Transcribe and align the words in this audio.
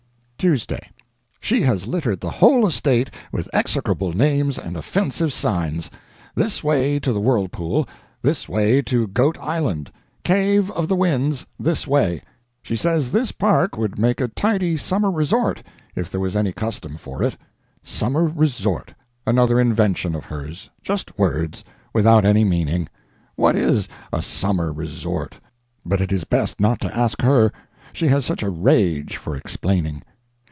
TUESDAY. 0.43 0.79
She 1.39 1.61
has 1.61 1.85
littered 1.85 2.19
the 2.19 2.31
whole 2.31 2.65
estate 2.65 3.11
with 3.31 3.47
execrable 3.53 4.11
names 4.11 4.57
and 4.57 4.75
offensive 4.75 5.31
signs: 5.31 5.91
This 6.33 6.63
way 6.63 6.99
to 6.99 7.13
the 7.13 7.19
Whirlpool 7.21 7.87
This 8.23 8.49
way 8.49 8.81
to 8.81 9.05
Goat 9.05 9.37
Island 9.39 9.91
Cave 10.23 10.71
of 10.71 10.87
the 10.87 10.95
Winds 10.95 11.45
this 11.59 11.85
way 11.85 12.23
She 12.63 12.75
says 12.75 13.11
this 13.11 13.31
park 13.31 13.77
would 13.77 13.99
make 13.99 14.19
a 14.19 14.29
tidy 14.29 14.75
summer 14.77 15.11
resort 15.11 15.61
if 15.95 16.09
there 16.09 16.19
was 16.19 16.35
any 16.35 16.51
custom 16.53 16.97
for 16.97 17.21
it. 17.21 17.37
Summer 17.83 18.25
resort 18.25 18.95
another 19.27 19.59
invention 19.59 20.15
of 20.15 20.25
hers 20.25 20.71
just 20.81 21.19
words, 21.19 21.63
without 21.93 22.25
any 22.25 22.43
meaning. 22.43 22.89
What 23.35 23.55
is 23.55 23.87
a 24.11 24.23
summer 24.23 24.73
resort? 24.73 25.39
But 25.85 26.01
it 26.01 26.11
is 26.11 26.23
best 26.23 26.59
not 26.59 26.81
to 26.81 26.97
ask 26.97 27.21
her, 27.21 27.51
she 27.93 28.07
has 28.07 28.25
such 28.25 28.41
a 28.41 28.49
rage 28.49 29.17
for 29.17 29.35
explaining. 29.35 30.01